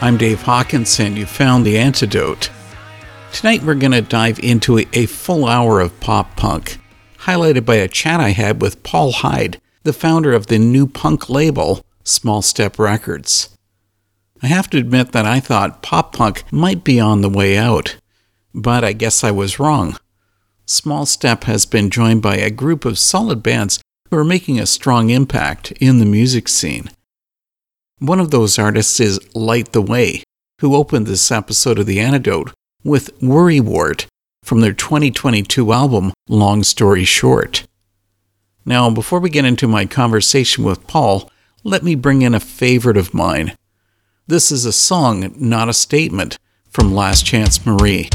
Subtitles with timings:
[0.00, 2.50] I'm Dave Hawkins, and you found the antidote.
[3.32, 6.78] Tonight, we're going to dive into a full hour of pop punk,
[7.22, 11.28] highlighted by a chat I had with Paul Hyde, the founder of the new punk
[11.28, 13.56] label, Small Step Records.
[14.40, 17.96] I have to admit that I thought pop punk might be on the way out,
[18.54, 19.96] but I guess I was wrong.
[20.64, 24.66] Small Step has been joined by a group of solid bands who are making a
[24.66, 26.88] strong impact in the music scene.
[28.00, 30.22] One of those artists is Light the Way,
[30.60, 32.52] who opened this episode of The Antidote
[32.84, 34.06] with Worrywart
[34.44, 37.66] from their 2022 album Long Story Short.
[38.64, 41.28] Now, before we get into my conversation with Paul,
[41.64, 43.56] let me bring in a favorite of mine.
[44.28, 46.38] This is a song, not a statement,
[46.70, 48.10] from Last Chance Marie.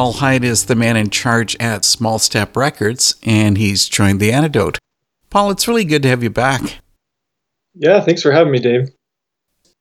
[0.00, 4.32] Paul Hyde is the man in charge at Small Step Records, and he's joined the
[4.32, 4.78] antidote.
[5.28, 6.78] Paul, it's really good to have you back.
[7.74, 8.88] Yeah, thanks for having me, Dave.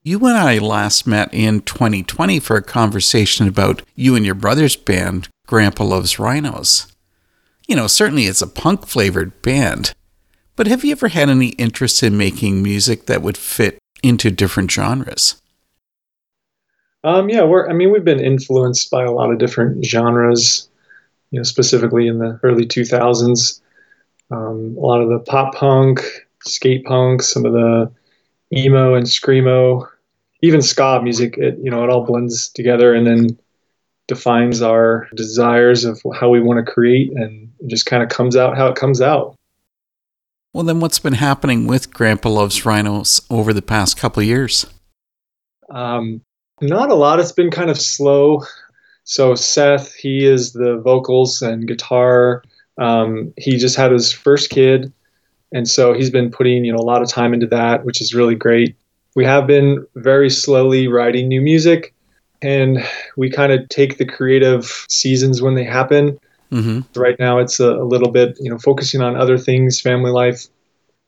[0.03, 4.75] You and I last met in 2020 for a conversation about you and your brother's
[4.75, 6.93] band, Grandpa Loves Rhinos.
[7.69, 9.93] You know, certainly it's a punk flavored band,
[10.57, 14.69] but have you ever had any interest in making music that would fit into different
[14.69, 15.38] genres?
[17.03, 17.69] Um, yeah, we're.
[17.69, 20.69] I mean, we've been influenced by a lot of different genres.
[21.31, 23.61] You know, specifically in the early 2000s,
[24.31, 26.01] um, a lot of the pop punk,
[26.41, 27.91] skate punk, some of the
[28.55, 29.87] emo and screamo,
[30.41, 31.37] even ska music.
[31.37, 33.39] It you know it all blends together and then
[34.07, 38.57] defines our desires of how we want to create, and just kind of comes out
[38.57, 39.35] how it comes out.
[40.53, 44.65] Well, then what's been happening with Grandpa Loves Rhinos over the past couple of years?
[45.69, 46.21] Um,
[46.61, 47.19] not a lot.
[47.19, 48.43] It's been kind of slow.
[49.03, 52.43] So Seth, he is the vocals and guitar.
[52.77, 54.93] Um, he just had his first kid,
[55.51, 58.13] and so he's been putting you know a lot of time into that, which is
[58.13, 58.75] really great.
[59.15, 61.93] We have been very slowly writing new music,
[62.41, 62.85] and
[63.17, 66.19] we kind of take the creative seasons when they happen.
[66.51, 66.99] Mm-hmm.
[66.99, 70.45] Right now, it's a, a little bit you know focusing on other things, family life.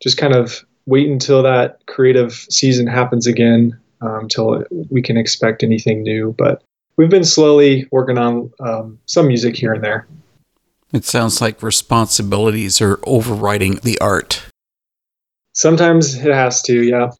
[0.01, 5.63] Just kind of wait until that creative season happens again um, until we can expect
[5.63, 6.35] anything new.
[6.37, 6.63] But
[6.97, 10.07] we've been slowly working on um, some music here and there.
[10.93, 14.43] It sounds like responsibilities are overriding the art.
[15.53, 17.11] Sometimes it has to, yeah.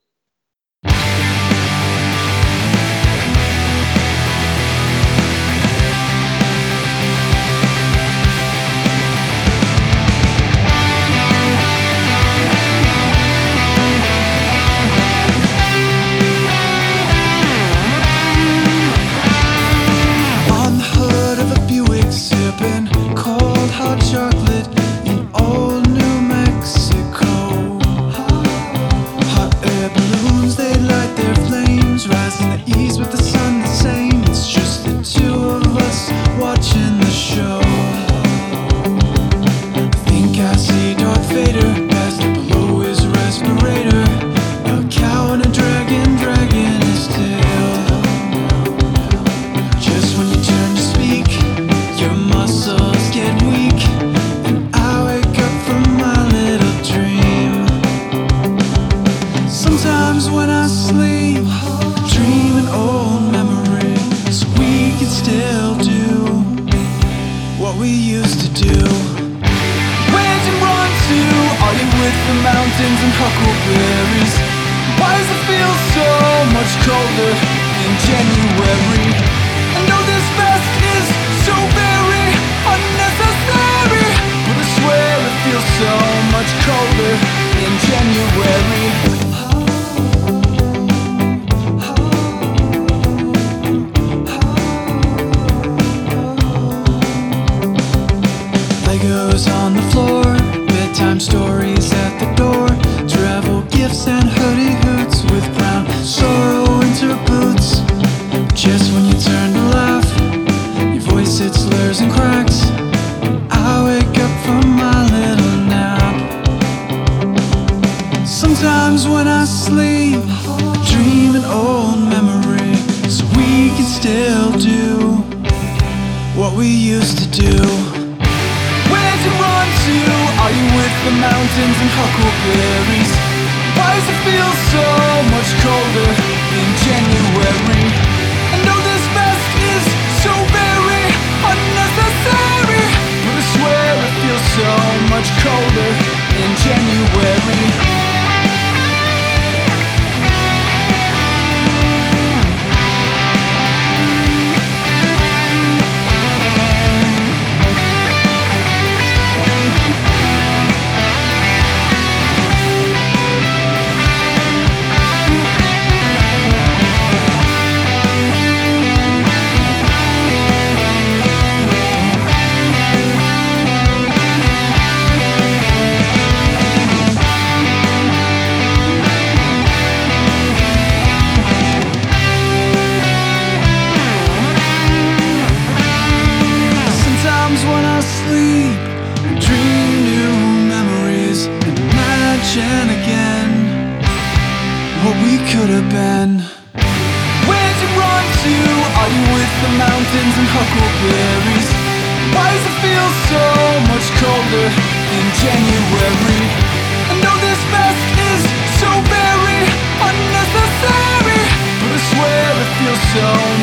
[103.93, 104.30] Travel gifts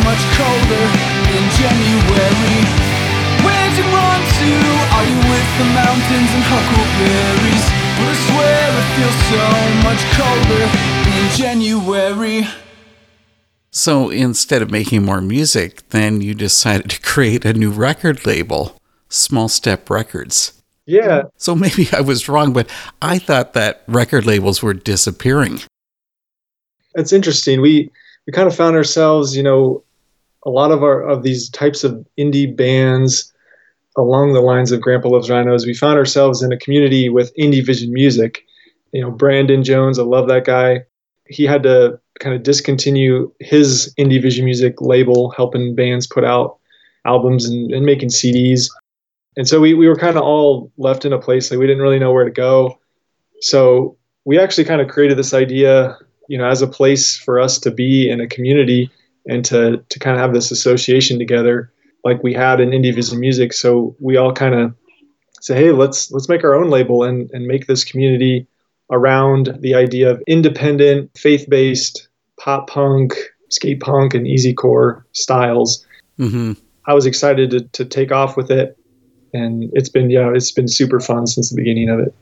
[0.05, 0.85] much colder
[1.37, 2.61] in January.
[3.45, 4.53] Where'd you run to?
[4.97, 7.67] Are you with the mountains and huckleberries?
[7.99, 9.45] But I swear it feels so
[9.87, 10.65] much colder
[11.19, 12.47] in January.
[13.71, 18.77] So instead of making more music, then you decided to create a new record label,
[19.09, 20.53] Small Step Records.
[20.87, 22.69] Yeah, So maybe I was wrong, but
[23.03, 25.61] I thought that record labels were disappearing.
[26.95, 27.61] it's interesting.
[27.61, 27.91] We
[28.27, 29.83] we kind of found ourselves, you know,
[30.45, 33.33] a lot of our of these types of indie bands
[33.97, 35.67] along the lines of Grandpa Loves Rhinos.
[35.67, 38.45] We found ourselves in a community with indie vision music.
[38.93, 40.85] You know, Brandon Jones, I love that guy.
[41.27, 46.59] He had to kind of discontinue his indie vision music label, helping bands put out
[47.05, 48.71] albums and, and making CDs.
[49.37, 51.83] And so we, we were kind of all left in a place like we didn't
[51.83, 52.79] really know where to go.
[53.41, 55.97] So we actually kind of created this idea
[56.29, 58.91] you know, as a place for us to be in a community
[59.29, 61.71] and to to kind of have this association together,
[62.05, 63.53] like we had in Indie Vision Music.
[63.53, 64.75] So we all kind of
[65.41, 68.49] say, hey, let's let's make our own label and and make this community
[68.91, 72.09] around the idea of independent, faith-based
[72.41, 73.15] pop punk,
[73.51, 75.87] skate punk, and easycore styles.
[76.17, 76.55] hmm
[76.87, 78.79] I was excited to to take off with it,
[79.35, 82.15] and it's been yeah, it's been super fun since the beginning of it.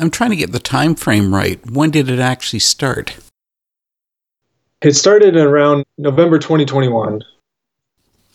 [0.00, 1.64] I'm trying to get the time frame right.
[1.70, 3.16] When did it actually start?
[4.84, 7.22] It started around November 2021.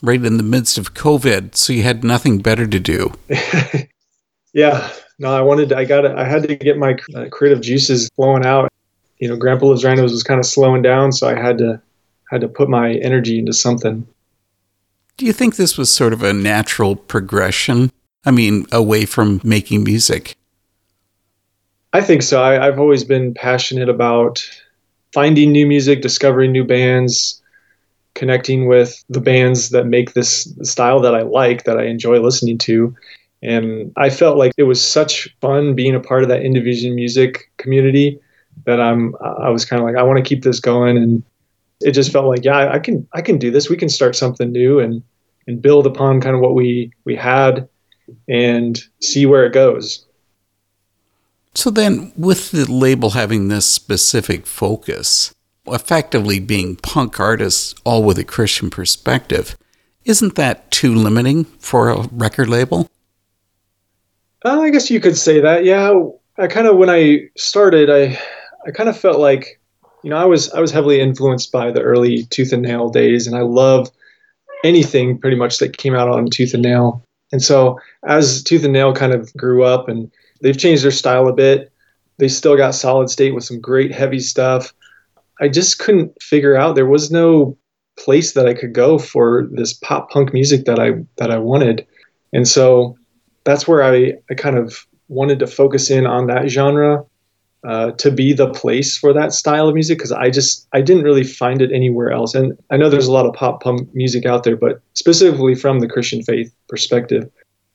[0.02, 3.12] Right in the midst of COVID, so you had nothing better to do.
[4.52, 8.10] yeah no i wanted to, i got i had to get my uh, creative juices
[8.16, 8.68] flowing out
[9.18, 11.80] you know grandpa rhinos was kind of slowing down so i had to
[12.30, 14.06] had to put my energy into something
[15.16, 17.90] Do you think this was sort of a natural progression?
[18.24, 20.36] I mean, away from making music.
[21.92, 24.44] i think so I, i've always been passionate about
[25.12, 27.42] finding new music discovering new bands
[28.14, 32.58] connecting with the bands that make this style that i like that i enjoy listening
[32.58, 32.94] to.
[33.42, 36.94] And I felt like it was such fun being a part of that Indie Vision
[36.94, 38.20] music community
[38.66, 40.96] that I'm I was kind of like I want to keep this going.
[40.98, 41.22] And
[41.80, 43.70] it just felt like yeah I can I can do this.
[43.70, 45.02] We can start something new and
[45.46, 47.68] and build upon kind of what we we had
[48.28, 50.04] and see where it goes.
[51.54, 55.34] So then, with the label having this specific focus,
[55.66, 59.56] effectively being punk artists, all with a Christian perspective,
[60.04, 62.88] isn't that too limiting for a record label?
[64.44, 65.64] Uh, I guess you could say that.
[65.64, 65.92] Yeah,
[66.38, 68.18] I kind of when I started, I
[68.66, 69.60] I kind of felt like,
[70.02, 73.26] you know, I was I was heavily influenced by the early Tooth and Nail days,
[73.26, 73.90] and I love
[74.64, 77.02] anything pretty much that came out on Tooth and Nail.
[77.32, 81.28] And so as Tooth and Nail kind of grew up, and they've changed their style
[81.28, 81.72] a bit,
[82.18, 84.72] they still got Solid State with some great heavy stuff.
[85.40, 87.56] I just couldn't figure out there was no
[87.98, 91.86] place that I could go for this pop punk music that I that I wanted,
[92.32, 92.96] and so
[93.44, 97.04] that's where I, I kind of wanted to focus in on that genre
[97.66, 101.02] uh, to be the place for that style of music because I just I didn't
[101.02, 102.34] really find it anywhere else.
[102.34, 105.80] And I know there's a lot of pop punk music out there, but specifically from
[105.80, 107.30] the Christian faith perspective.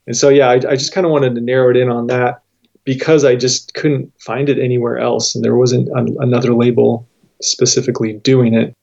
[0.08, 2.42] And so yeah, I, I just kind of wanted to narrow it in on that
[2.86, 7.08] because I just couldn't find it anywhere else, and there wasn't an, another label
[7.42, 8.74] specifically doing it.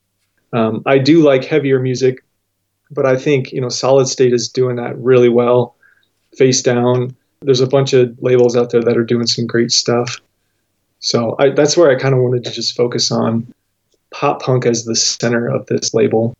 [0.51, 2.23] Um, I do like heavier music,
[2.91, 5.75] but I think you know Solid State is doing that really well
[6.37, 7.15] Facedown.
[7.41, 10.19] There's a bunch of labels out there that are doing some great stuff.
[10.99, 13.51] So I, that's where I kind of wanted to just focus on
[14.11, 16.33] pop punk as the center of this label.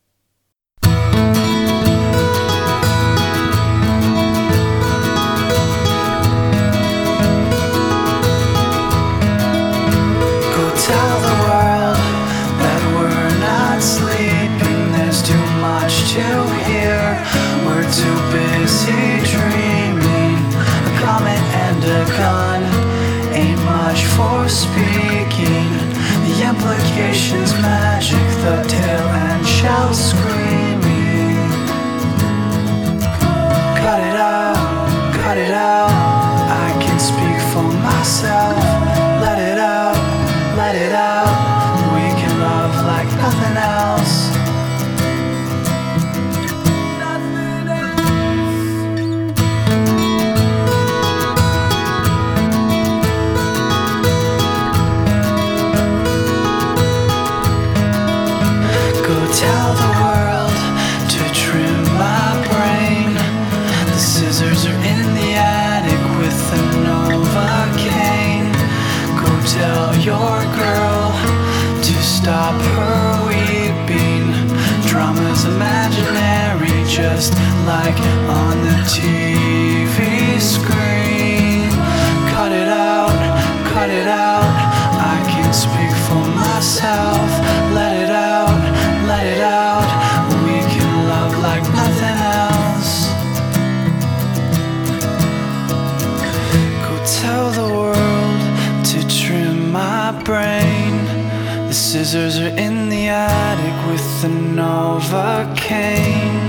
[105.13, 106.41] Novocaine.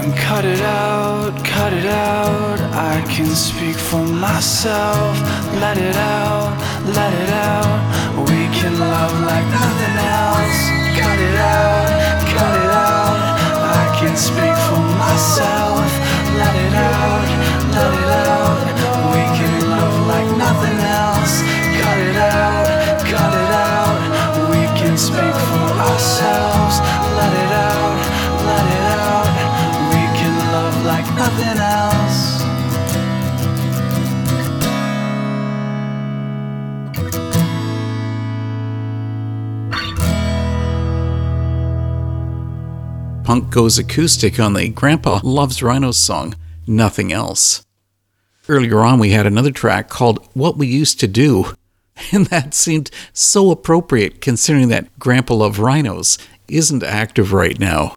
[0.00, 2.58] And cut it out, cut it out.
[2.72, 5.14] I can speak for myself.
[5.60, 6.56] Let it out,
[6.96, 7.80] let it out.
[8.30, 10.60] We can love like nothing else.
[11.00, 11.88] Cut it out,
[12.34, 13.18] cut it out.
[13.78, 15.69] I can speak for myself.
[31.40, 32.40] Like nothing else.
[43.24, 46.34] Punk goes acoustic on the Grandpa Loves Rhinos song,
[46.66, 47.64] Nothing Else.
[48.48, 51.54] Earlier on, we had another track called What We Used to Do,
[52.12, 57.94] and that seemed so appropriate considering that Grandpa Loves Rhinos isn't active right now.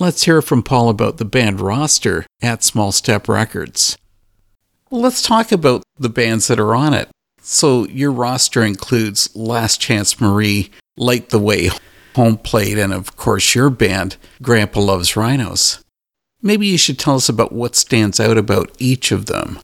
[0.00, 3.98] Let's hear from Paul about the band roster at Small Step Records.
[4.90, 7.10] Let's talk about the bands that are on it.
[7.42, 11.68] So, your roster includes Last Chance Marie, Light the Way,
[12.16, 15.84] Home Plate, and of course, your band, Grandpa Loves Rhinos.
[16.40, 19.58] Maybe you should tell us about what stands out about each of them.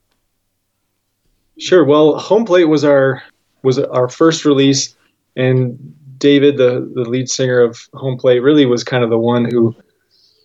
[1.57, 1.83] Sure.
[1.83, 3.23] Well, Home Plate was our
[3.63, 4.95] was our first release,
[5.35, 9.43] and David, the the lead singer of Home Plate, really was kind of the one
[9.43, 9.75] who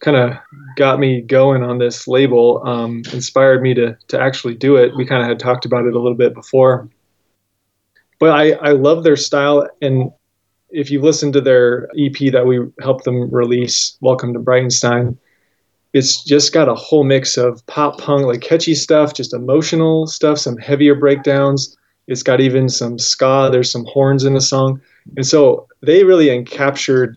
[0.02, 0.36] kind of
[0.76, 4.94] got me going on this label, um, inspired me to to actually do it.
[4.96, 6.88] We kind of had talked about it a little bit before,
[8.18, 10.12] but I I love their style, and
[10.70, 15.16] if you listen to their EP that we helped them release, Welcome to Brightenstein,
[15.92, 20.38] it's just got a whole mix of pop punk, like catchy stuff, just emotional stuff,
[20.38, 21.76] some heavier breakdowns.
[22.08, 23.48] It's got even some ska.
[23.52, 24.80] There's some horns in the song,
[25.16, 27.16] and so they really encaptured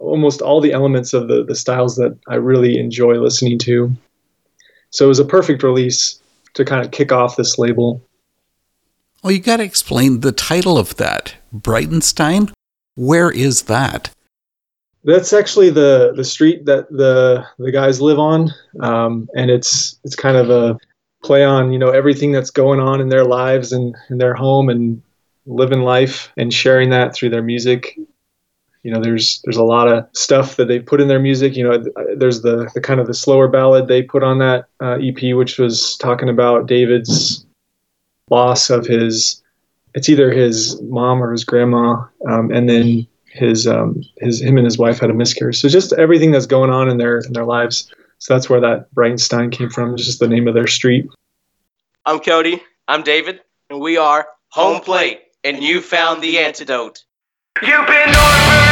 [0.00, 3.94] almost all the elements of the the styles that I really enjoy listening to.
[4.90, 6.20] So it was a perfect release
[6.54, 8.02] to kind of kick off this label.
[9.22, 11.34] Well, you got to explain the title of that.
[11.54, 12.52] Brightenstein?
[12.94, 14.10] Where is that?
[15.04, 20.16] That's actually the the street that the the guys live on, um, and it's it's
[20.16, 20.78] kind of a
[21.22, 24.68] play on you know everything that's going on in their lives and in their home
[24.68, 25.02] and
[25.46, 27.98] living life and sharing that through their music.
[28.86, 31.56] You know, there's there's a lot of stuff that they put in their music.
[31.56, 31.84] You know,
[32.16, 35.58] there's the the kind of the slower ballad they put on that uh, EP, which
[35.58, 37.44] was talking about David's
[38.30, 39.42] loss of his.
[39.94, 44.64] It's either his mom or his grandma, um, and then his um, his him and
[44.64, 45.58] his wife had a miscarriage.
[45.58, 47.92] So just everything that's going on in their in their lives.
[48.18, 51.08] So that's where that Brightenstein came from, just the name of their street.
[52.04, 52.62] I'm Cody.
[52.86, 57.02] I'm David, and we are Home Plate, and you found the antidote.
[57.62, 58.65] You've been ordering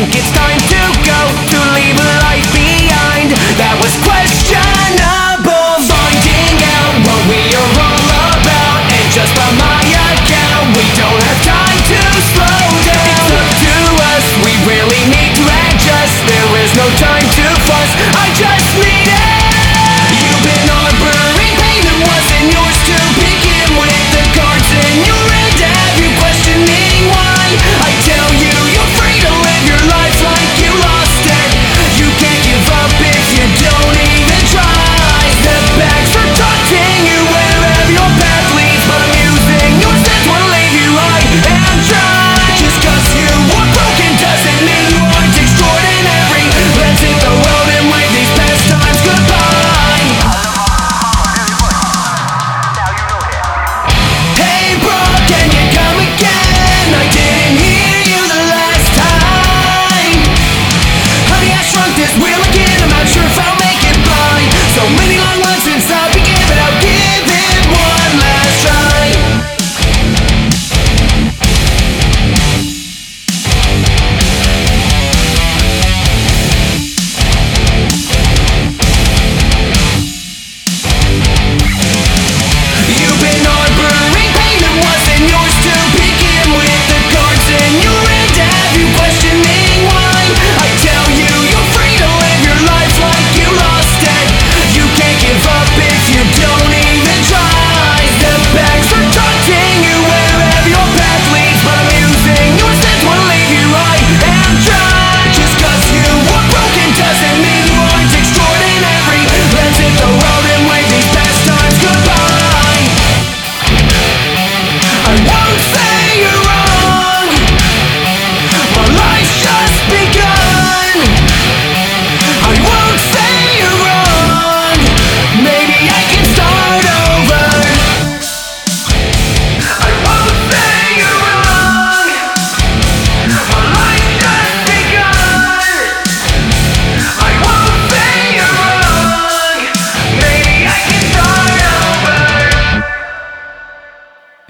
[0.00, 0.59] think it's time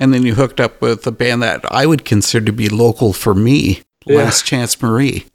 [0.00, 3.12] And then you hooked up with a band that I would consider to be local
[3.12, 4.16] for me, Yeah.
[4.16, 5.26] Last Chance Marie.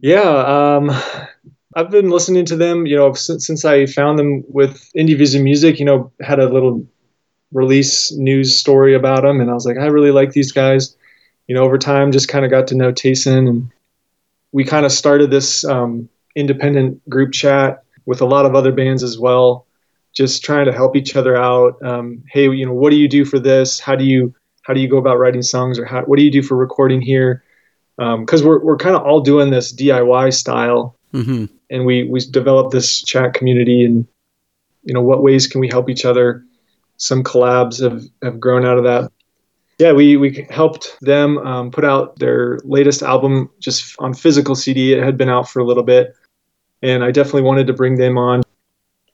[0.00, 0.90] Yeah, um,
[1.74, 5.42] I've been listening to them, you know, since, since I found them with Indie Vision
[5.42, 6.86] Music, you know, had a little
[7.52, 9.40] release news story about them.
[9.40, 10.94] And I was like, I really like these guys.
[11.48, 13.48] You know, over time, just kind of got to know Tayson.
[13.48, 13.70] And
[14.52, 19.02] we kind of started this um, independent group chat with a lot of other bands
[19.02, 19.66] as well,
[20.14, 21.80] just trying to help each other out.
[21.82, 23.80] Um, hey, you know, what do you do for this?
[23.80, 26.30] How do you how do you go about writing songs, or how, what do you
[26.30, 27.42] do for recording here?
[27.96, 32.72] because we're we're kind of all doing this DIY style, hmm and we we developed
[32.72, 34.06] this chat community, and
[34.82, 36.44] you know what ways can we help each other?
[36.96, 39.10] Some collabs have have grown out of that.
[39.78, 44.92] Yeah, we we helped them um, put out their latest album just on physical CD.
[44.92, 46.14] It had been out for a little bit,
[46.82, 48.42] and I definitely wanted to bring them on.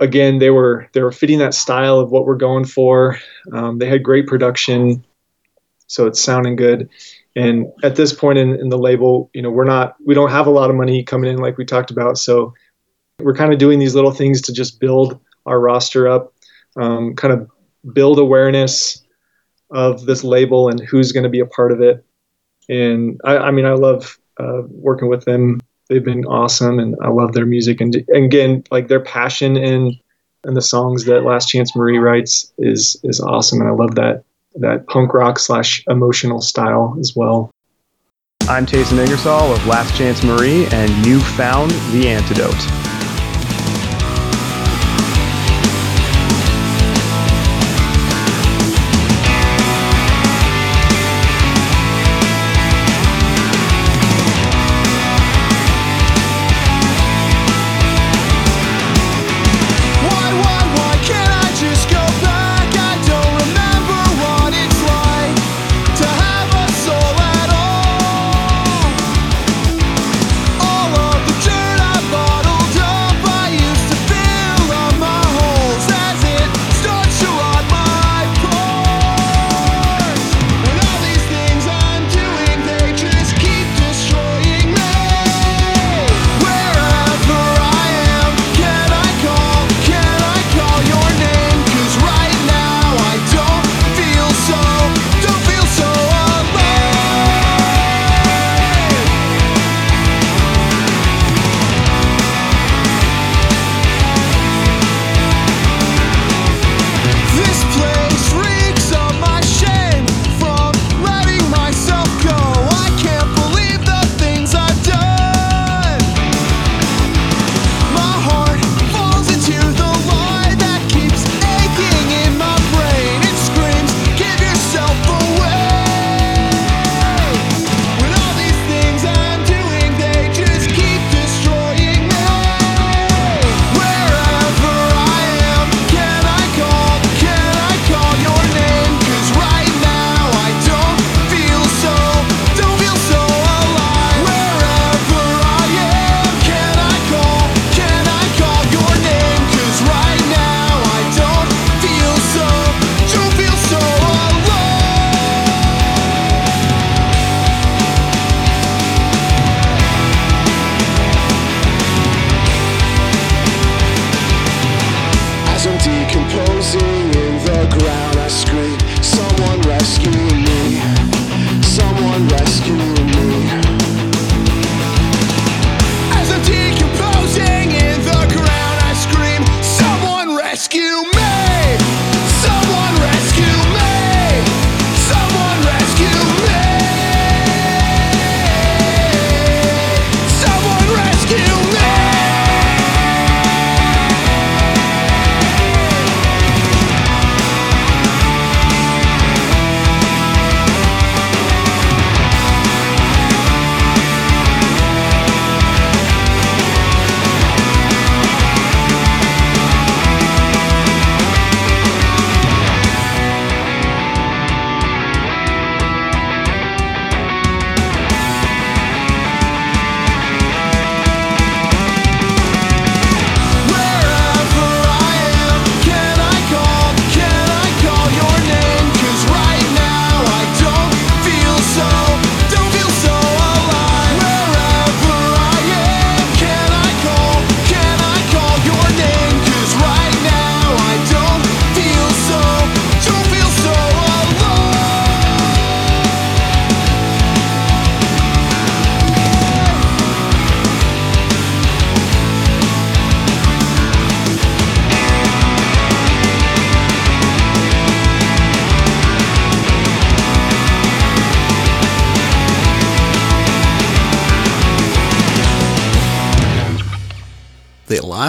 [0.01, 3.19] Again, they were they were fitting that style of what we're going for.
[3.53, 5.05] Um, they had great production,
[5.87, 6.89] so it's sounding good.
[7.37, 10.47] And at this point in, in the label, you know, we're not, we don't have
[10.47, 12.19] a lot of money coming in like we talked about.
[12.19, 12.53] So
[13.21, 16.33] we're kind of doing these little things to just build our roster up,
[16.77, 17.49] um, kind of
[17.93, 19.05] build awareness
[19.71, 22.05] of this label and who's going to be a part of it.
[22.69, 25.60] And I, I mean, I love uh, working with them.
[25.91, 27.81] They've been awesome, and I love their music.
[27.81, 29.93] And, and again, like their passion and
[30.45, 34.23] and the songs that Last Chance Marie writes is is awesome, and I love that
[34.55, 37.51] that punk rock slash emotional style as well.
[38.43, 42.90] I'm Tayson Ingersoll of Last Chance Marie, and you found the antidote.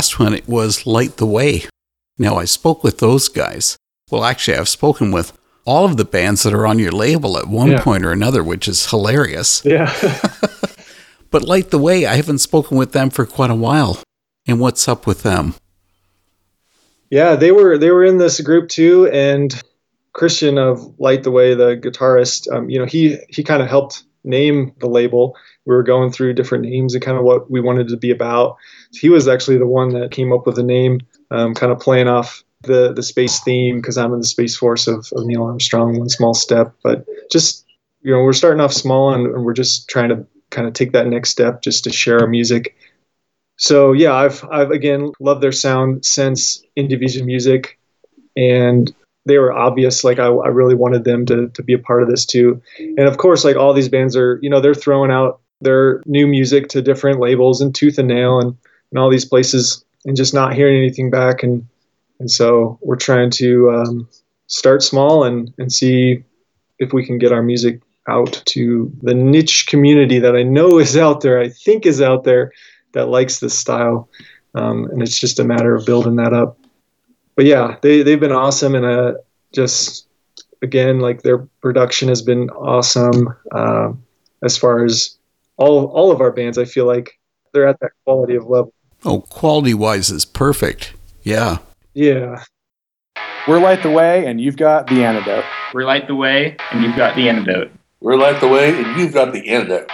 [0.01, 1.61] Last one it was Light the Way.
[2.17, 3.77] Now, I spoke with those guys.
[4.09, 5.31] Well, actually, I've spoken with
[5.63, 7.83] all of the bands that are on your label at one Yeah.
[7.83, 9.61] point or another, which is hilarious.
[9.63, 9.93] Yeah.
[11.29, 13.99] But Light the Way, I haven't spoken with them for quite a while.
[14.47, 15.53] And what's up with them?
[17.09, 19.49] Yeah, they were they were in this group too, and
[20.11, 24.03] Christian of Light the Way, the guitarist, um, you know, he he kind of helped
[24.25, 25.37] name the label.
[25.65, 28.57] We were going through different names and kind of what we wanted to be about.
[28.91, 32.07] He was actually the one that came up with the name, um, kind of playing
[32.07, 35.97] off the the space theme because I'm in the space force of, of Neil Armstrong,
[35.97, 36.73] one small step.
[36.83, 37.65] But just
[38.01, 40.91] you know, we're starting off small and, and we're just trying to kind of take
[40.91, 42.75] that next step just to share our music
[43.61, 47.77] so yeah, I've I've again loved their sound since Indie Vision Music,
[48.35, 48.91] and
[49.27, 50.03] they were obvious.
[50.03, 53.01] Like I, I really wanted them to to be a part of this too, and
[53.01, 56.67] of course, like all these bands are, you know, they're throwing out their new music
[56.69, 58.57] to different labels and Tooth and Nail and
[58.91, 61.65] and all these places, and just not hearing anything back, and
[62.19, 64.09] and so we're trying to um,
[64.47, 66.23] start small and and see
[66.79, 70.97] if we can get our music out to the niche community that I know is
[70.97, 71.39] out there.
[71.39, 72.51] I think is out there
[72.93, 74.09] that likes this style,
[74.55, 76.57] um, and it's just a matter of building that up.
[77.35, 79.13] But yeah, they they've been awesome, and uh,
[79.53, 80.07] just
[80.61, 83.35] again, like their production has been awesome.
[83.51, 83.93] Uh,
[84.43, 85.17] as far as
[85.61, 87.19] all all of our bands, I feel like
[87.53, 88.73] they're at that quality of level.
[89.05, 90.93] Oh, quality wise is perfect.
[91.23, 91.59] Yeah.
[91.93, 92.43] Yeah,
[93.47, 95.43] We're Light the Way, and you've got the antidote.
[95.73, 97.71] We're light the way, and you've got the antidote.
[97.99, 99.89] We're light the way, and you've got the antidote.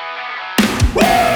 [0.95, 1.26] Over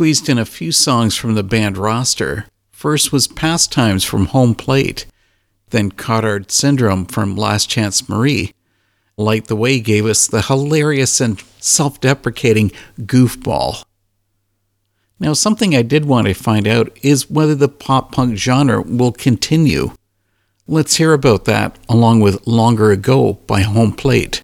[0.00, 2.46] squeezed in a few songs from the band roster.
[2.70, 5.04] First was Pastimes from Home Plate,
[5.68, 8.54] then Cotard Syndrome from Last Chance Marie.
[9.18, 13.84] Light the Way gave us the hilarious and self deprecating Goofball.
[15.18, 19.12] Now, something I did want to find out is whether the pop punk genre will
[19.12, 19.90] continue.
[20.66, 24.42] Let's hear about that along with Longer Ago by Home Plate.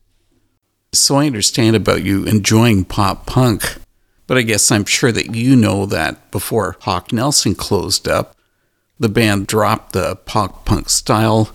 [0.93, 3.79] So I understand about you enjoying pop punk,
[4.27, 8.35] but I guess I'm sure that you know that before Hawk Nelson closed up,
[8.99, 11.51] the band dropped the pop punk style,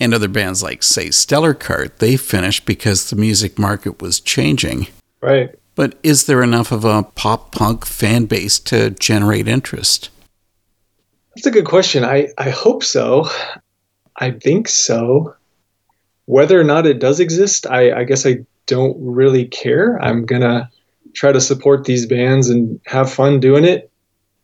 [0.00, 4.88] and other bands like, say, Stellar Kart, they finished because the music market was changing.
[5.20, 5.50] right.
[5.76, 10.08] But is there enough of a pop punk fan base to generate interest?
[11.34, 12.04] That's a good question.
[12.04, 13.28] I, I hope so.
[14.16, 15.34] I think so.
[16.26, 20.00] Whether or not it does exist, I, I guess I don't really care.
[20.00, 20.70] I'm going to
[21.14, 23.90] try to support these bands and have fun doing it.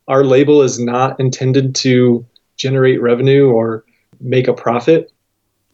[0.09, 2.25] Our label is not intended to
[2.57, 3.85] generate revenue or
[4.21, 5.13] make a profit.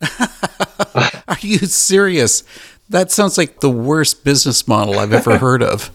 [0.95, 2.45] Are you serious?
[2.89, 5.91] That sounds like the worst business model I've ever heard of.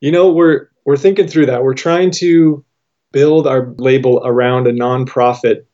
[0.00, 1.62] You know, we're we're thinking through that.
[1.62, 2.64] We're trying to
[3.12, 5.64] build our label around a nonprofit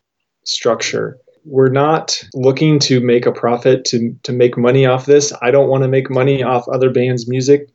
[0.45, 1.18] structure.
[1.45, 5.32] We're not looking to make a profit to to make money off this.
[5.43, 7.68] I don't want to make money off other bands' music.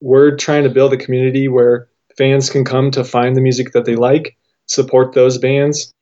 [0.00, 3.84] We're trying to build a community where fans can come to find the music that
[3.84, 4.36] they like,
[4.66, 5.92] support those bands.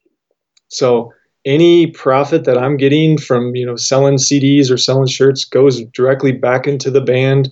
[0.68, 1.12] So
[1.44, 6.32] any profit that I'm getting from you know selling CDs or selling shirts goes directly
[6.32, 7.50] back into the band,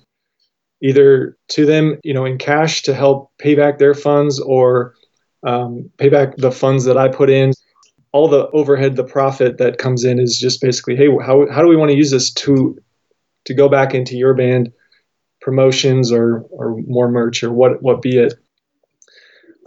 [0.83, 4.95] either to them you know in cash to help pay back their funds or
[5.43, 7.53] um, pay back the funds that I put in.
[8.13, 11.69] All the overhead, the profit that comes in is just basically, hey, how, how do
[11.69, 12.79] we want to use this to
[13.45, 14.73] to go back into your band
[15.47, 18.35] promotions or or more merch or what what be it.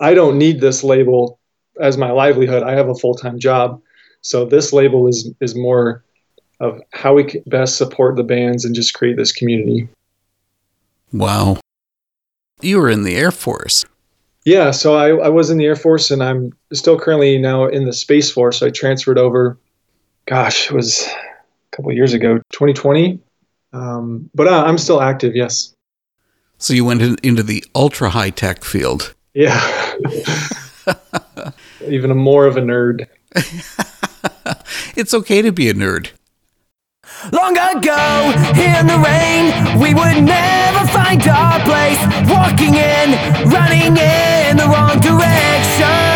[0.01, 1.39] I don't need this label
[1.79, 2.63] as my livelihood.
[2.63, 3.81] I have a full time job,
[4.19, 6.03] so this label is is more
[6.59, 9.87] of how we can best support the bands and just create this community.
[11.13, 11.57] Wow.
[12.59, 13.85] You were in the Air Force.
[14.43, 17.85] Yeah, so I, I was in the Air Force and I'm still currently now in
[17.85, 18.61] the Space Force.
[18.61, 19.57] I transferred over,
[20.25, 23.21] gosh, it was a couple years ago, 2020.
[23.73, 25.75] Um, but uh, I'm still active, yes.
[26.57, 29.15] So you went in, into the ultra high tech field.
[29.33, 29.59] Yeah.
[31.87, 33.07] Even more of a nerd.
[34.97, 36.11] it's okay to be a nerd.
[37.31, 41.99] Long ago, in the rain, we would never find our place.
[42.29, 43.11] Walking in,
[43.49, 46.08] running in the wrong direction.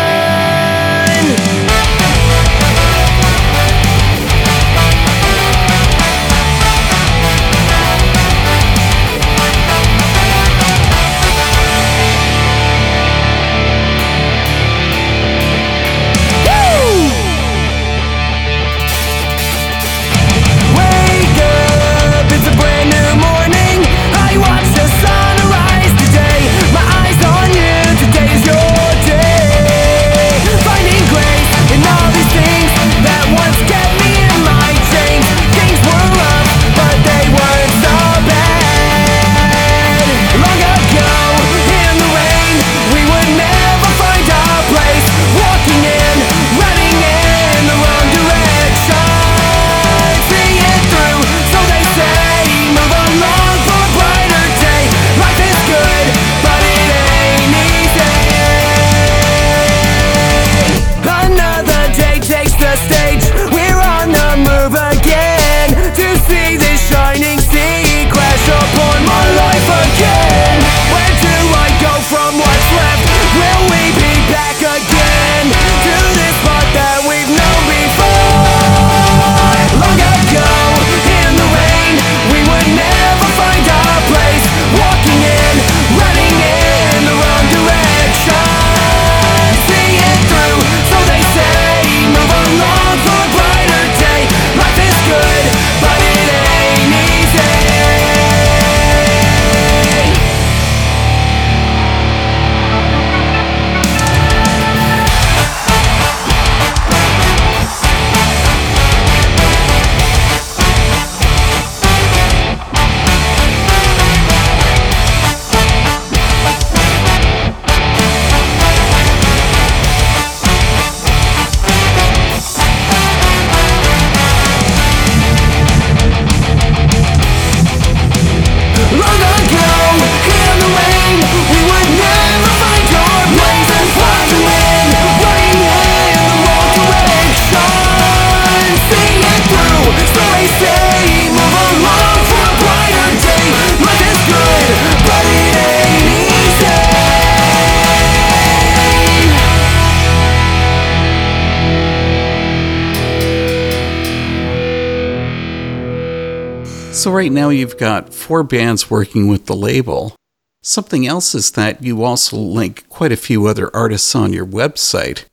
[157.04, 160.16] So, right now, you've got four bands working with the label.
[160.62, 165.26] Something else is that you also link quite a few other artists on your website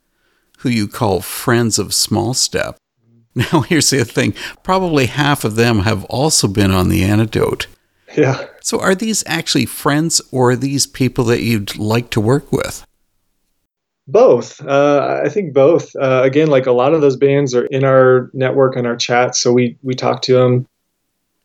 [0.58, 2.76] who you call Friends of Small Step.
[3.34, 7.68] Now, here's the thing probably half of them have also been on The Antidote.
[8.18, 8.48] Yeah.
[8.60, 12.84] So, are these actually friends or are these people that you'd like to work with?
[14.06, 14.60] Both.
[14.60, 15.96] Uh, I think both.
[15.96, 19.34] Uh, again, like a lot of those bands are in our network and our chat,
[19.34, 20.66] so we we talk to them.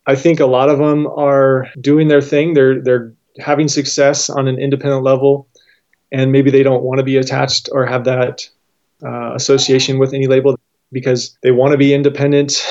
[0.07, 2.53] I think a lot of them are doing their thing.
[2.53, 5.47] They're they're having success on an independent level,
[6.11, 8.49] and maybe they don't want to be attached or have that
[9.05, 10.57] uh, association with any label
[10.91, 12.65] because they want to be independent.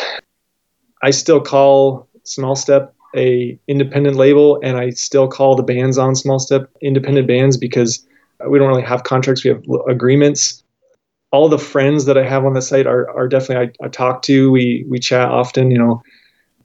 [1.03, 6.14] I still call Small Step a independent label, and I still call the bands on
[6.14, 8.07] Small Step independent bands because
[8.49, 9.45] we don't really have contracts.
[9.45, 10.62] We have agreements.
[11.32, 14.22] All the friends that I have on the site are, are definitely I, I talk
[14.22, 14.51] to.
[14.51, 16.03] We we chat often, you know.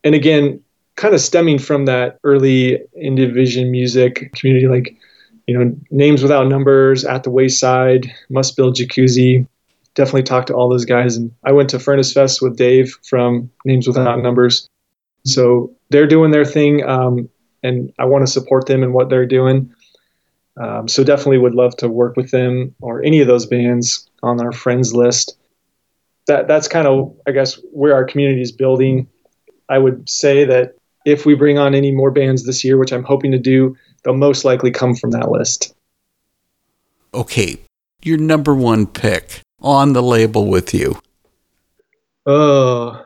[0.03, 0.61] And again,
[0.95, 4.97] kind of stemming from that early Indie Vision music community, like
[5.47, 9.47] you know, names without numbers, at the wayside, must build jacuzzi.
[9.95, 11.17] Definitely talk to all those guys.
[11.17, 14.69] And I went to Furnace Fest with Dave from Names Without Numbers.
[15.25, 17.29] So they're doing their thing, um,
[17.63, 19.73] and I want to support them in what they're doing.
[20.57, 24.41] Um, so definitely would love to work with them or any of those bands on
[24.41, 25.37] our friends list.
[26.27, 29.07] That that's kind of I guess where our community is building.
[29.71, 33.03] I would say that if we bring on any more bands this year, which I'm
[33.03, 35.73] hoping to do, they'll most likely come from that list.
[37.13, 37.57] Okay,
[38.03, 40.99] your number one pick on the label with you.
[42.25, 43.05] Oh,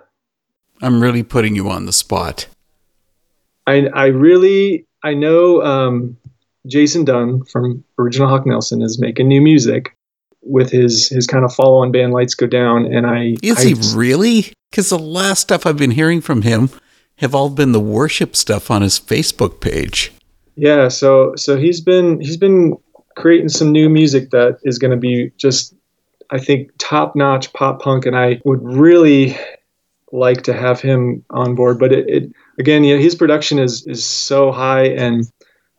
[0.81, 2.47] I'm really putting you on the spot.
[3.67, 6.17] I I really I know um,
[6.67, 9.94] Jason Dunn from Original Hawk Nelson is making new music
[10.45, 13.69] with his his kind of follow on band Lights Go Down, and I is I,
[13.69, 14.53] he really?
[14.71, 16.69] Because the last stuff I've been hearing from him
[17.17, 20.11] have all been the worship stuff on his Facebook page.
[20.55, 22.77] Yeah, so so he's been he's been
[23.15, 25.73] creating some new music that is going to be just
[26.29, 29.37] I think top notch pop punk, and I would really
[30.11, 31.79] like to have him on board.
[31.79, 35.29] But it, it again, you know, his production is is so high, and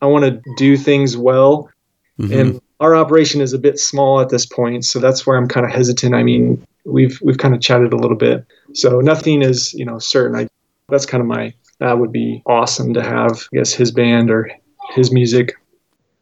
[0.01, 1.71] I want to do things well.
[2.19, 2.33] Mm-hmm.
[2.33, 5.65] And our operation is a bit small at this point, so that's where I'm kind
[5.65, 6.15] of hesitant.
[6.15, 9.99] I mean, we've we've kind of chatted a little bit, so nothing is you know
[9.99, 10.37] certain.
[10.37, 10.49] I
[10.89, 13.49] that's kind of my that would be awesome to have.
[13.53, 14.51] I guess his band or
[14.91, 15.55] his music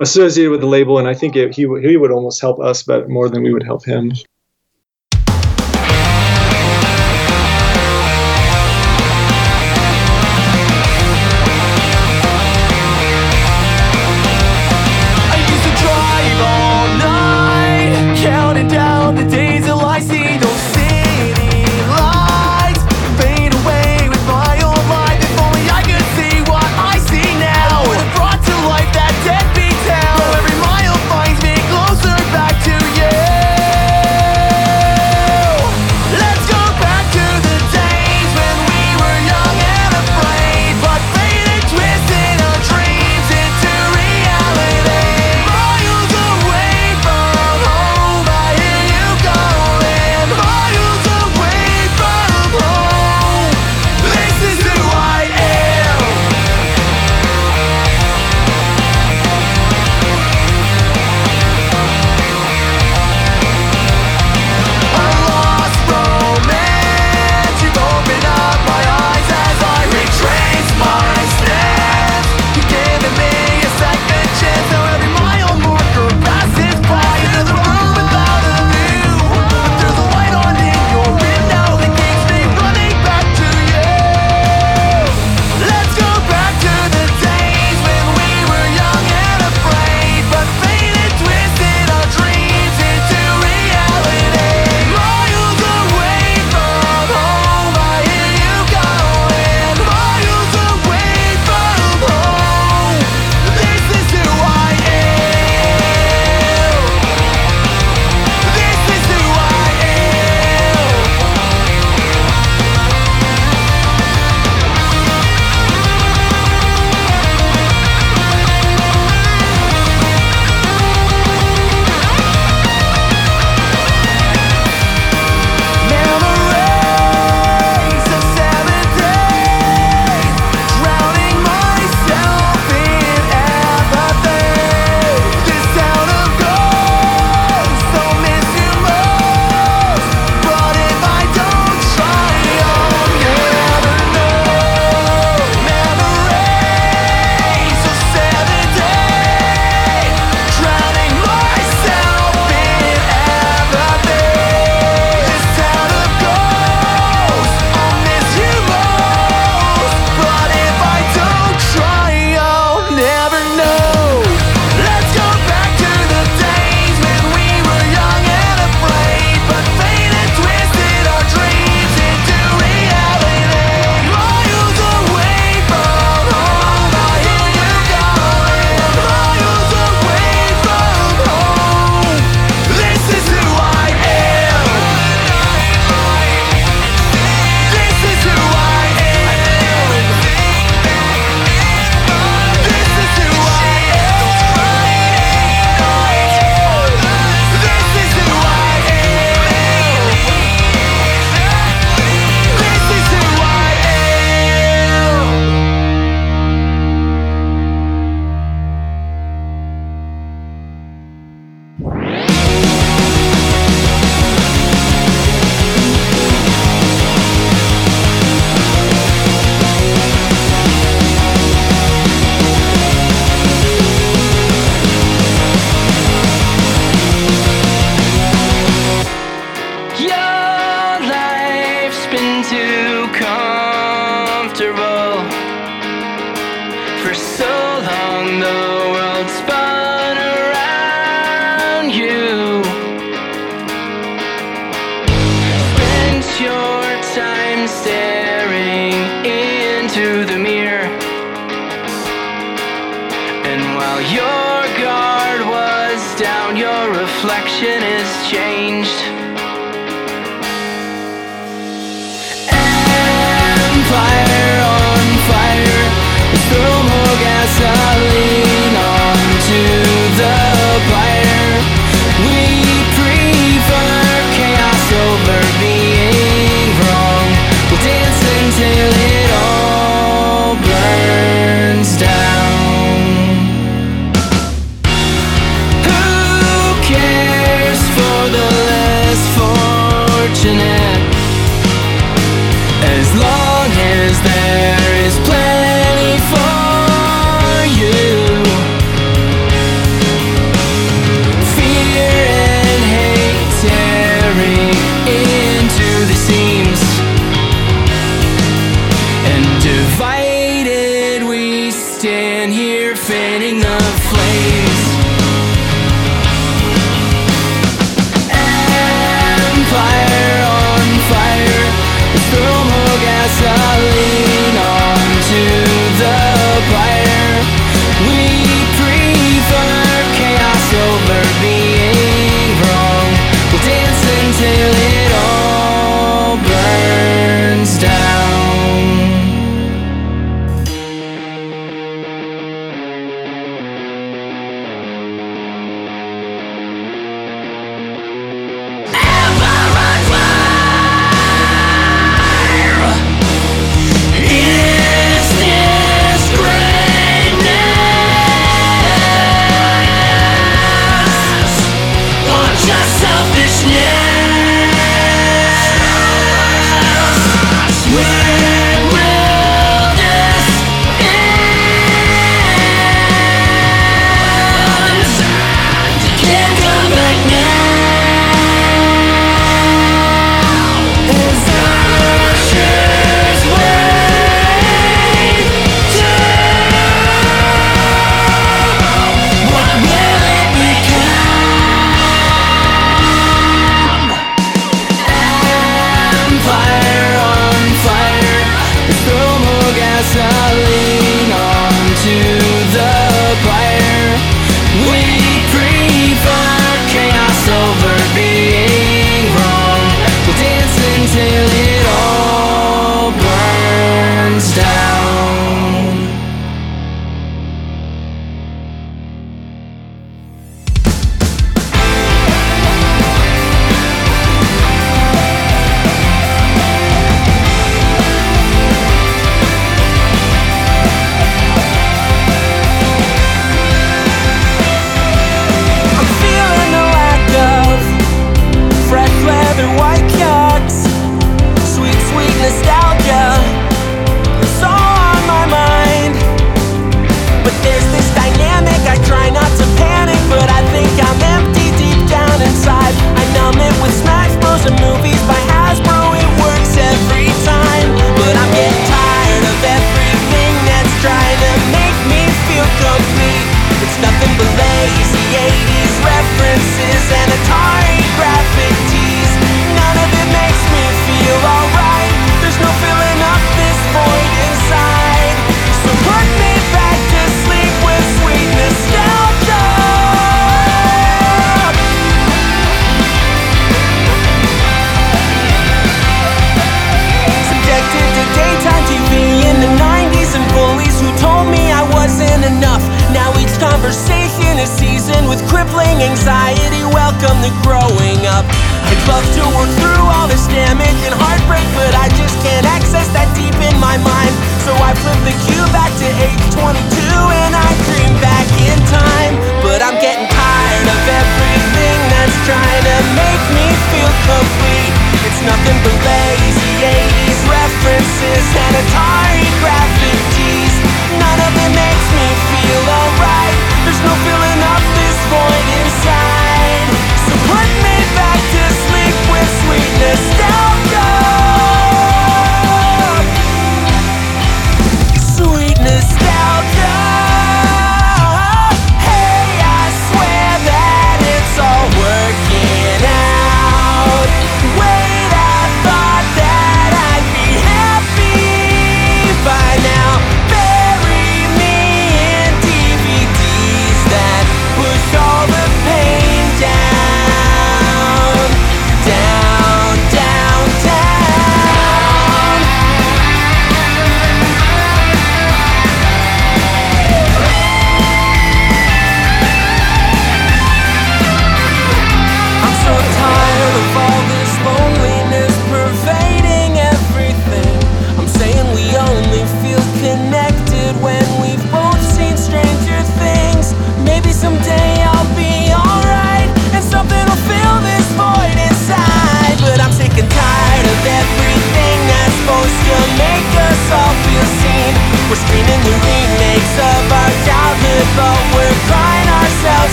[0.00, 3.08] associated with the label, and I think it, he he would almost help us, but
[3.08, 4.12] more than we would help him.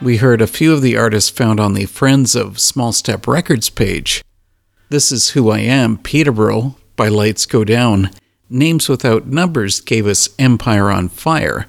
[0.00, 3.70] We heard a few of the artists found on the Friends of Small Step Records
[3.70, 4.22] page.
[4.90, 8.10] This is Who I Am, Peterborough by Lights Go Down.
[8.50, 11.66] Names Without Numbers gave us Empire on Fire.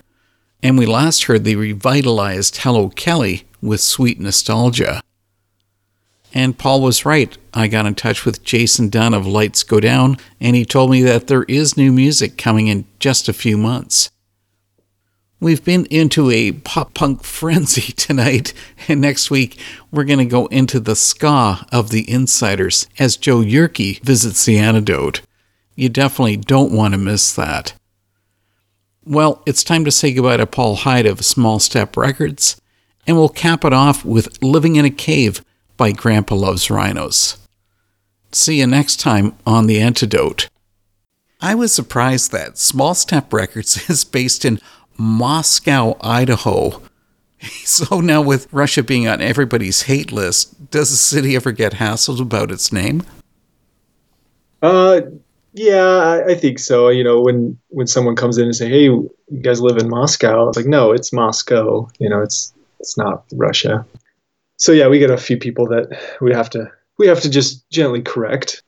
[0.62, 5.02] And we last heard the revitalized Hello Kelly with Sweet Nostalgia.
[6.34, 7.36] And Paul was right.
[7.54, 11.02] I got in touch with Jason Dunn of Lights Go Down, and he told me
[11.04, 14.12] that there is new music coming in just a few months.
[15.40, 18.54] We've been into a pop punk frenzy tonight,
[18.88, 19.60] and next week
[19.92, 24.58] we're going to go into the ska of the insiders as Joe Yerke visits the
[24.58, 25.22] antidote.
[25.76, 27.74] You definitely don't want to miss that.
[29.06, 32.60] Well, it's time to say goodbye to Paul Hyde of Small Step Records,
[33.06, 35.44] and we'll cap it off with Living in a Cave
[35.78, 37.38] by Grandpa Loves Rhinos.
[38.32, 40.50] See you next time on The Antidote.
[41.40, 44.60] I was surprised that Small Step Records is based in
[44.98, 46.82] Moscow, Idaho.
[47.64, 52.20] So now, with Russia being on everybody's hate list, does the city ever get hassled
[52.20, 53.04] about its name?
[54.64, 55.02] Uh,
[55.54, 56.90] yeah, I, I think so.
[56.90, 60.48] You know, when when someone comes in and say, "Hey, you guys live in Moscow,"
[60.48, 61.88] it's like, no, it's Moscow.
[62.00, 63.86] You know, it's it's not Russia.
[64.58, 67.70] So yeah, we get a few people that we have to we have to just
[67.70, 68.64] gently correct.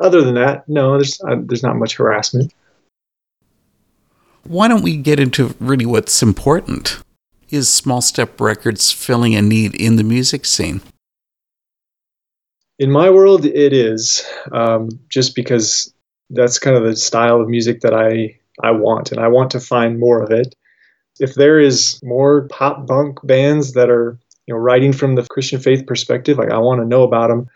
[0.00, 2.52] Other than that, no, there's uh, there's not much harassment.
[4.48, 7.02] Why don't we get into really what's important?
[7.50, 10.82] Is Small Step Records filling a need in the music scene?
[12.78, 15.92] In my world, it is um, just because
[16.30, 19.60] that's kind of the style of music that I I want, and I want to
[19.60, 20.54] find more of it.
[21.18, 25.60] If there is more pop punk bands that are you know writing from the Christian
[25.60, 27.48] faith perspective, like I want to know about them.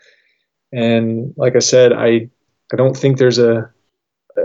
[0.72, 2.28] And like I said, I
[2.72, 3.70] I don't think there's a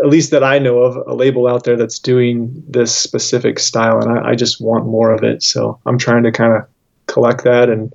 [0.03, 3.99] at least that I know of a label out there that's doing this specific style,
[3.99, 5.43] and I, I just want more of it.
[5.43, 6.67] So I'm trying to kind of
[7.07, 7.93] collect that and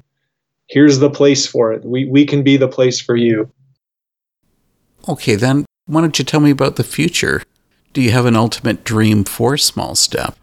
[0.70, 1.84] here's the place for it.
[1.84, 3.50] We we can be the place for you.
[5.08, 7.42] Okay, then why don't you tell me about the future?
[7.92, 10.36] Do you have an ultimate dream for Small Step?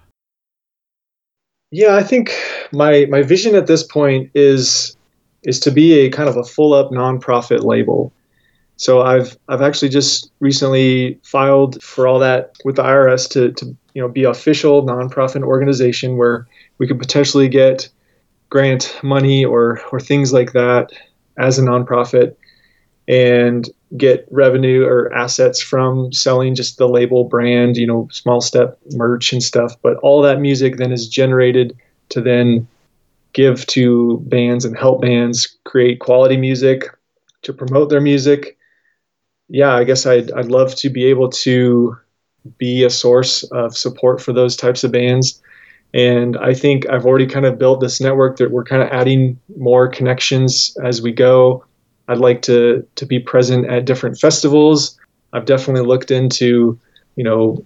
[1.71, 2.31] Yeah, I think
[2.71, 4.95] my my vision at this point is
[5.43, 8.11] is to be a kind of a full up nonprofit label.
[8.77, 13.75] So I've I've actually just recently filed for all that with the IRS to to
[13.93, 16.47] you know be official nonprofit organization where
[16.77, 17.89] we could potentially get
[18.49, 20.91] grant money or or things like that
[21.37, 22.35] as a nonprofit
[23.07, 28.77] and get revenue or assets from selling just the label brand, you know, small step
[28.91, 29.75] merch and stuff.
[29.81, 31.75] But all that music then is generated
[32.09, 32.67] to then
[33.33, 36.89] give to bands and help bands create quality music
[37.43, 38.56] to promote their music.
[39.49, 41.97] Yeah, I guess I'd, I'd love to be able to
[42.57, 45.41] be a source of support for those types of bands.
[45.93, 49.39] And I think I've already kind of built this network that we're kind of adding
[49.57, 51.63] more connections as we go.
[52.09, 54.97] I'd like to to be present at different festivals.
[55.33, 56.79] I've definitely looked into,
[57.15, 57.65] you know,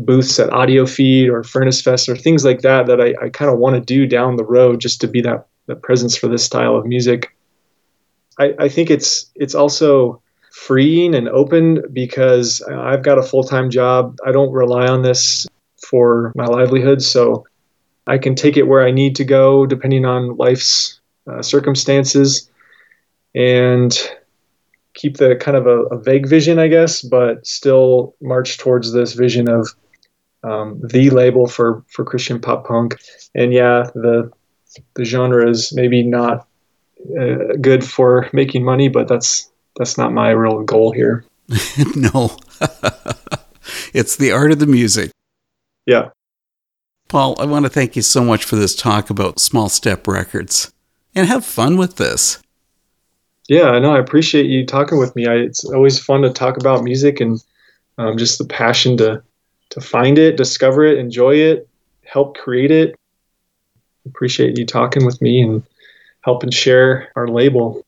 [0.00, 3.50] booths at Audio Feed or Furnace Fest or things like that that I, I kind
[3.50, 6.44] of want to do down the road just to be that, that presence for this
[6.44, 7.36] style of music.
[8.38, 10.20] I, I think it's it's also
[10.56, 14.16] freeing and open because I've got a full time job.
[14.26, 15.46] I don't rely on this
[15.86, 17.46] for my livelihood, so
[18.06, 20.98] I can take it where I need to go depending on life's
[21.30, 22.50] uh, circumstances
[23.34, 23.96] and
[24.94, 29.12] keep the kind of a, a, vague vision, I guess, but still march towards this
[29.12, 29.68] vision of
[30.42, 32.96] um, the label for, for Christian pop punk.
[33.34, 34.32] And yeah, the
[34.94, 36.46] the genre is maybe not
[37.20, 41.24] uh, good for making money, but that's that's not my real goal here.
[41.94, 42.36] no,
[43.94, 45.10] it's the art of the music.
[45.86, 46.10] Yeah.
[47.08, 50.72] Paul, I want to thank you so much for this talk about Small Step Records
[51.14, 52.42] and have fun with this.
[53.48, 53.94] Yeah, I know.
[53.94, 55.26] I appreciate you talking with me.
[55.26, 57.40] I, it's always fun to talk about music and
[57.96, 59.22] um, just the passion to
[59.70, 61.68] to find it, discover it, enjoy it,
[62.04, 62.94] help create it.
[64.06, 65.62] Appreciate you talking with me and
[66.22, 67.84] helping share our label.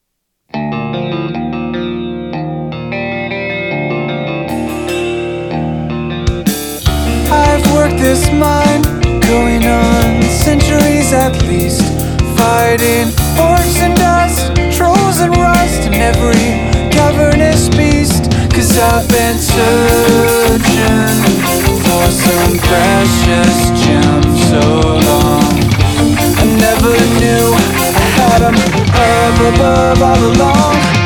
[7.75, 8.83] I've this mine
[9.21, 11.83] going on centuries at least,
[12.37, 16.49] fighting orcs and dust, trolls and rust, and every
[16.91, 18.31] cavernous beast.
[18.53, 21.17] Cause I've been searching
[21.85, 24.65] for some precious gem so
[25.09, 25.53] long.
[26.41, 27.89] I never knew I
[28.19, 28.57] had 'em
[29.09, 30.98] up above all along.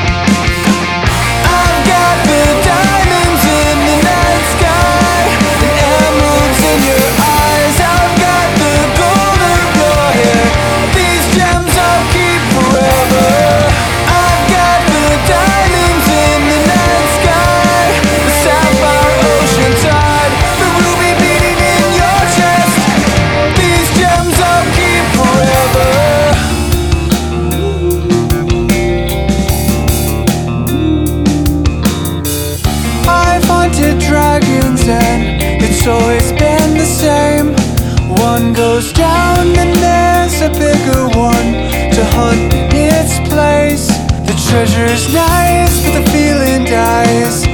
[42.15, 43.87] Hunt its place.
[44.29, 47.45] The treasure's nice, but the feeling dies.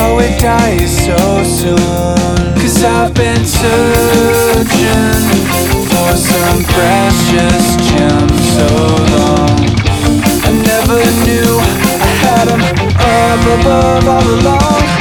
[0.00, 2.54] Oh, it dies so soon.
[2.60, 5.24] Cause I've been searching
[5.90, 8.68] for some precious gem so
[9.16, 9.58] long.
[10.48, 14.97] I never knew I had 'em up above all along.